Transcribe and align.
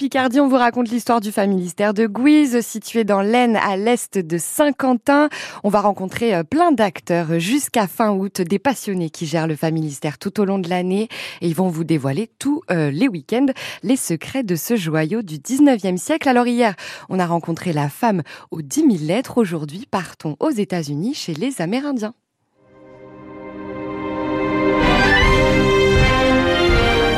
Picardie, 0.00 0.40
on 0.40 0.48
vous 0.48 0.56
raconte 0.56 0.88
l'histoire 0.88 1.20
du 1.20 1.30
familistère 1.30 1.92
de 1.92 2.06
Guise, 2.06 2.62
situé 2.62 3.04
dans 3.04 3.20
l'Aisne 3.20 3.56
à 3.56 3.76
l'est 3.76 4.16
de 4.16 4.38
Saint-Quentin. 4.38 5.28
On 5.62 5.68
va 5.68 5.82
rencontrer 5.82 6.34
euh, 6.34 6.42
plein 6.42 6.72
d'acteurs 6.72 7.38
jusqu'à 7.38 7.86
fin 7.86 8.10
août, 8.10 8.40
des 8.40 8.58
passionnés 8.58 9.10
qui 9.10 9.26
gèrent 9.26 9.46
le 9.46 9.56
familistère 9.56 10.16
tout 10.16 10.40
au 10.40 10.46
long 10.46 10.58
de 10.58 10.70
l'année 10.70 11.08
et 11.42 11.48
ils 11.48 11.54
vont 11.54 11.68
vous 11.68 11.84
dévoiler 11.84 12.30
tous 12.38 12.62
euh, 12.70 12.90
les 12.90 13.08
week-ends 13.08 13.52
les 13.82 13.96
secrets 13.96 14.42
de 14.42 14.56
ce 14.56 14.74
joyau 14.74 15.20
du 15.20 15.36
19e 15.36 15.98
siècle. 15.98 16.30
Alors 16.30 16.46
hier, 16.46 16.76
on 17.10 17.18
a 17.18 17.26
rencontré 17.26 17.74
la 17.74 17.90
femme 17.90 18.22
aux 18.50 18.62
10 18.62 18.80
000 18.80 19.04
lettres. 19.06 19.36
Aujourd'hui, 19.36 19.86
partons 19.90 20.34
aux 20.40 20.48
États-Unis 20.48 21.12
chez 21.12 21.34
les 21.34 21.60
Amérindiens. 21.60 22.14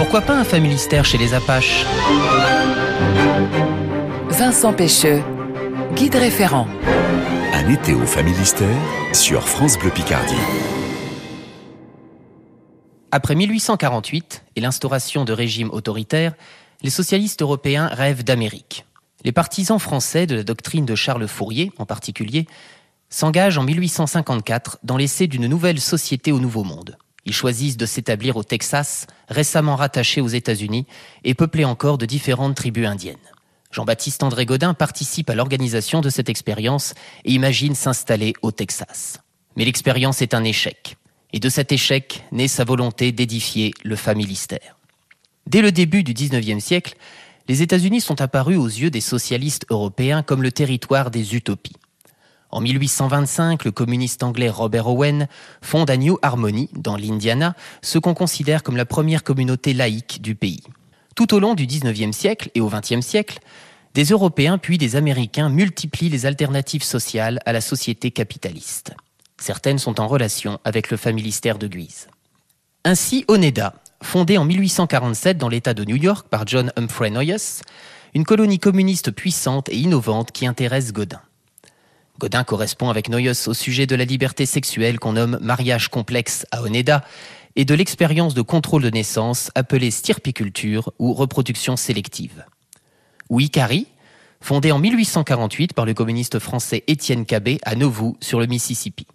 Pourquoi 0.00 0.22
pas 0.22 0.34
un 0.34 0.44
familistère 0.44 1.04
chez 1.04 1.18
les 1.18 1.34
Apaches? 1.34 1.84
Vincent 4.30 4.72
Pêcheux, 4.72 5.22
guide 5.94 6.14
référent. 6.14 6.66
Un 7.52 7.68
été 7.68 7.92
au 7.92 8.06
familistère 8.06 8.80
sur 9.12 9.46
France 9.46 9.78
Bleu 9.78 9.90
Picardie. 9.90 10.32
Après 13.10 13.34
1848 13.34 14.44
et 14.56 14.62
l'instauration 14.62 15.26
de 15.26 15.34
régimes 15.34 15.68
autoritaires, 15.70 16.32
les 16.80 16.88
socialistes 16.88 17.42
européens 17.42 17.88
rêvent 17.88 18.24
d'Amérique. 18.24 18.86
Les 19.22 19.32
partisans 19.32 19.78
français 19.78 20.26
de 20.26 20.36
la 20.36 20.44
doctrine 20.44 20.86
de 20.86 20.94
Charles 20.94 21.28
Fourier, 21.28 21.72
en 21.76 21.84
particulier, 21.84 22.46
s'engagent 23.10 23.58
en 23.58 23.64
1854 23.64 24.78
dans 24.82 24.96
l'essai 24.96 25.26
d'une 25.26 25.46
nouvelle 25.46 25.78
société 25.78 26.32
au 26.32 26.40
Nouveau 26.40 26.64
Monde. 26.64 26.96
Ils 27.26 27.34
choisissent 27.34 27.76
de 27.76 27.86
s'établir 27.86 28.36
au 28.36 28.42
Texas, 28.42 29.06
récemment 29.28 29.76
rattaché 29.76 30.20
aux 30.20 30.28
États-Unis 30.28 30.86
et 31.24 31.34
peuplé 31.34 31.64
encore 31.64 31.98
de 31.98 32.06
différentes 32.06 32.56
tribus 32.56 32.86
indiennes. 32.86 33.16
Jean-Baptiste 33.70 34.22
André 34.22 34.46
Godin 34.46 34.74
participe 34.74 35.30
à 35.30 35.34
l'organisation 35.34 36.00
de 36.00 36.10
cette 36.10 36.28
expérience 36.28 36.94
et 37.24 37.32
imagine 37.32 37.74
s'installer 37.74 38.32
au 38.42 38.50
Texas. 38.50 39.20
Mais 39.56 39.64
l'expérience 39.64 40.22
est 40.22 40.34
un 40.34 40.44
échec. 40.44 40.96
Et 41.32 41.38
de 41.38 41.48
cet 41.48 41.70
échec 41.70 42.24
naît 42.32 42.48
sa 42.48 42.64
volonté 42.64 43.12
d'édifier 43.12 43.72
le 43.84 43.94
familistère. 43.94 44.76
Dès 45.46 45.62
le 45.62 45.70
début 45.70 46.02
du 46.02 46.14
XIXe 46.14 46.62
siècle, 46.62 46.96
les 47.48 47.62
États-Unis 47.62 48.00
sont 48.00 48.20
apparus 48.20 48.58
aux 48.58 48.66
yeux 48.66 48.90
des 48.90 49.00
socialistes 49.00 49.66
européens 49.70 50.22
comme 50.22 50.42
le 50.42 50.52
territoire 50.52 51.10
des 51.10 51.34
utopies. 51.34 51.76
En 52.52 52.60
1825, 52.60 53.64
le 53.64 53.70
communiste 53.70 54.22
anglais 54.22 54.50
Robert 54.50 54.88
Owen 54.88 55.28
fonde 55.62 55.88
à 55.88 55.96
New 55.96 56.18
Harmony, 56.22 56.68
dans 56.72 56.96
l'Indiana, 56.96 57.54
ce 57.80 57.98
qu'on 57.98 58.14
considère 58.14 58.62
comme 58.62 58.76
la 58.76 58.84
première 58.84 59.22
communauté 59.22 59.72
laïque 59.72 60.20
du 60.20 60.34
pays. 60.34 60.62
Tout 61.14 61.32
au 61.34 61.38
long 61.38 61.54
du 61.54 61.66
XIXe 61.66 62.16
siècle 62.16 62.50
et 62.54 62.60
au 62.60 62.68
XXe 62.68 63.06
siècle, 63.06 63.38
des 63.94 64.04
Européens 64.04 64.58
puis 64.58 64.78
des 64.78 64.96
Américains 64.96 65.48
multiplient 65.48 66.08
les 66.08 66.26
alternatives 66.26 66.82
sociales 66.82 67.40
à 67.46 67.52
la 67.52 67.60
société 67.60 68.10
capitaliste. 68.10 68.94
Certaines 69.38 69.78
sont 69.78 70.00
en 70.00 70.08
relation 70.08 70.58
avec 70.64 70.90
le 70.90 70.96
familistère 70.96 71.58
de 71.58 71.66
Guise. 71.66 72.08
Ainsi, 72.84 73.24
Oneda, 73.28 73.74
fondée 74.02 74.38
en 74.38 74.44
1847 74.44 75.38
dans 75.38 75.48
l'État 75.48 75.74
de 75.74 75.84
New 75.84 75.96
York 75.96 76.26
par 76.28 76.46
John 76.46 76.72
Humphrey 76.76 77.10
Noyes, 77.10 77.62
une 78.14 78.24
colonie 78.24 78.58
communiste 78.58 79.12
puissante 79.12 79.68
et 79.68 79.76
innovante 79.76 80.32
qui 80.32 80.46
intéresse 80.46 80.92
Godin. 80.92 81.20
Godin 82.20 82.44
correspond 82.44 82.90
avec 82.90 83.08
Noyes 83.08 83.48
au 83.48 83.54
sujet 83.54 83.86
de 83.86 83.96
la 83.96 84.04
liberté 84.04 84.44
sexuelle 84.44 84.98
qu'on 84.98 85.14
nomme 85.14 85.38
mariage 85.40 85.88
complexe 85.88 86.46
à 86.52 86.62
Oneda 86.62 87.02
et 87.56 87.64
de 87.64 87.74
l'expérience 87.74 88.34
de 88.34 88.42
contrôle 88.42 88.82
de 88.82 88.90
naissance 88.90 89.50
appelée 89.54 89.90
stirpiculture 89.90 90.92
ou 90.98 91.14
reproduction 91.14 91.76
sélective. 91.76 92.44
Ou 93.30 93.40
Ikari, 93.40 93.86
fondé 94.42 94.70
en 94.70 94.78
1848 94.78 95.72
par 95.72 95.86
le 95.86 95.94
communiste 95.94 96.38
français 96.38 96.84
Étienne 96.88 97.24
Cabet 97.24 97.58
à 97.64 97.74
Nauvoo 97.74 98.18
sur 98.20 98.38
le 98.38 98.46
Mississippi. 98.46 99.06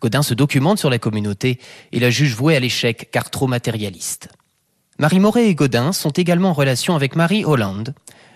Godin 0.00 0.22
se 0.22 0.32
documente 0.32 0.78
sur 0.78 0.88
la 0.88 1.00
communauté 1.00 1.58
et 1.90 1.98
la 1.98 2.10
juge 2.10 2.36
vouée 2.36 2.54
à 2.54 2.60
l'échec 2.60 3.08
car 3.10 3.28
trop 3.30 3.48
matérialiste. 3.48 4.28
Marie 5.00 5.20
Moret 5.20 5.48
et 5.48 5.54
Godin 5.56 5.92
sont 5.92 6.10
également 6.10 6.50
en 6.50 6.54
relation 6.54 6.94
avec 6.94 7.16
Marie 7.16 7.44
Holland, 7.44 7.92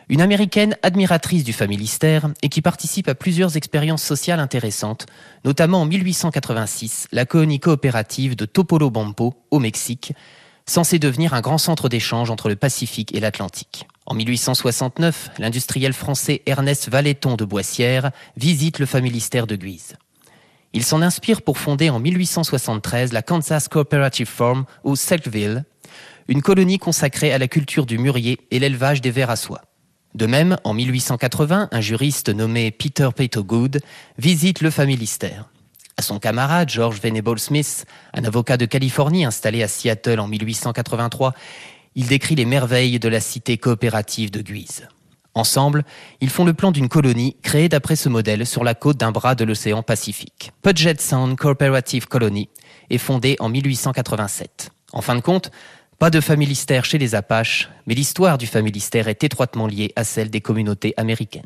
une 0.08 0.20
américaine 0.20 0.76
admiratrice 0.82 1.44
du 1.44 1.52
familistère 1.52 2.28
et 2.42 2.48
qui 2.48 2.62
participe 2.62 3.08
à 3.08 3.14
plusieurs 3.14 3.56
expériences 3.56 4.02
sociales 4.02 4.40
intéressantes, 4.40 5.06
notamment 5.44 5.82
en 5.82 5.86
1886 5.86 7.08
la 7.12 7.26
colonie 7.26 7.60
coopérative 7.60 8.36
de 8.36 8.44
Topolobampo 8.44 9.34
au 9.50 9.58
Mexique, 9.58 10.12
censée 10.64 10.98
devenir 10.98 11.34
un 11.34 11.40
grand 11.40 11.58
centre 11.58 11.88
d'échange 11.88 12.30
entre 12.30 12.48
le 12.48 12.56
Pacifique 12.56 13.14
et 13.14 13.20
l'Atlantique. 13.20 13.86
En 14.06 14.14
1869, 14.14 15.30
l'industriel 15.38 15.92
français 15.92 16.42
Ernest 16.46 16.88
Valetton 16.88 17.36
de 17.36 17.44
Boissière 17.44 18.10
visite 18.36 18.78
le 18.78 18.86
familistère 18.86 19.46
de 19.46 19.56
Guise. 19.56 19.96
Il 20.72 20.84
s'en 20.84 21.02
inspire 21.02 21.42
pour 21.42 21.58
fonder 21.58 21.90
en 21.90 21.98
1873 21.98 23.12
la 23.12 23.22
Kansas 23.22 23.68
Cooperative 23.68 24.28
Farm 24.28 24.66
au 24.84 24.94
Selkville, 24.94 25.64
une 26.28 26.42
colonie 26.42 26.78
consacrée 26.78 27.32
à 27.32 27.38
la 27.38 27.48
culture 27.48 27.86
du 27.86 27.98
mûrier 27.98 28.38
et 28.50 28.58
l'élevage 28.58 29.00
des 29.00 29.10
vers 29.10 29.30
à 29.30 29.36
soie. 29.36 29.62
De 30.16 30.24
même, 30.24 30.56
en 30.64 30.72
1880, 30.72 31.68
un 31.70 31.80
juriste 31.82 32.30
nommé 32.30 32.70
Peter 32.70 33.10
Good 33.36 33.80
visite 34.16 34.62
le 34.62 34.70
familistère. 34.70 35.50
À 35.98 36.02
son 36.02 36.18
camarade 36.18 36.70
George 36.70 37.02
Venable 37.02 37.38
Smith, 37.38 37.84
un 38.14 38.24
avocat 38.24 38.56
de 38.56 38.64
Californie 38.64 39.26
installé 39.26 39.62
à 39.62 39.68
Seattle 39.68 40.18
en 40.18 40.26
1883, 40.26 41.34
il 41.96 42.06
décrit 42.06 42.34
les 42.34 42.46
merveilles 42.46 42.98
de 42.98 43.10
la 43.10 43.20
cité 43.20 43.58
coopérative 43.58 44.30
de 44.30 44.40
Guise. 44.40 44.88
Ensemble, 45.34 45.84
ils 46.22 46.30
font 46.30 46.46
le 46.46 46.54
plan 46.54 46.72
d'une 46.72 46.88
colonie 46.88 47.36
créée 47.42 47.68
d'après 47.68 47.94
ce 47.94 48.08
modèle 48.08 48.46
sur 48.46 48.64
la 48.64 48.74
côte 48.74 48.96
d'un 48.96 49.12
bras 49.12 49.34
de 49.34 49.44
l'océan 49.44 49.82
Pacifique. 49.82 50.50
Puget 50.62 50.96
Sound 50.98 51.36
Cooperative 51.36 52.08
Colony 52.08 52.48
est 52.88 52.96
fondée 52.96 53.36
en 53.38 53.50
1887. 53.50 54.70
En 54.94 55.02
fin 55.02 55.14
de 55.14 55.20
compte, 55.20 55.50
pas 55.98 56.10
de 56.10 56.20
familistère 56.20 56.84
chez 56.84 56.98
les 56.98 57.14
Apaches, 57.14 57.70
mais 57.86 57.94
l'histoire 57.94 58.38
du 58.38 58.46
familistère 58.46 59.08
est 59.08 59.24
étroitement 59.24 59.66
liée 59.66 59.92
à 59.96 60.04
celle 60.04 60.30
des 60.30 60.40
communautés 60.40 60.92
américaines. 60.96 61.44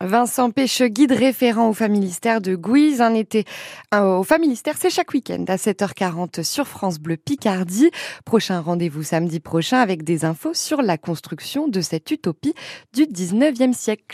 Vincent 0.00 0.52
Pêche, 0.52 0.82
guide 0.82 1.10
référent 1.10 1.70
au 1.70 1.72
familistère 1.72 2.40
de 2.40 2.54
Guise. 2.54 3.00
Un 3.00 3.14
été 3.14 3.44
au 3.92 4.22
familistère, 4.22 4.76
c'est 4.78 4.90
chaque 4.90 5.12
week-end 5.12 5.44
à 5.48 5.56
7h40 5.56 6.44
sur 6.44 6.68
France 6.68 7.00
Bleu 7.00 7.16
Picardie. 7.16 7.90
Prochain 8.24 8.60
rendez-vous 8.60 9.02
samedi 9.02 9.40
prochain 9.40 9.78
avec 9.78 10.04
des 10.04 10.24
infos 10.24 10.54
sur 10.54 10.82
la 10.82 10.98
construction 10.98 11.66
de 11.66 11.80
cette 11.80 12.12
utopie 12.12 12.54
du 12.94 13.06
19e 13.06 13.72
siècle. 13.72 14.04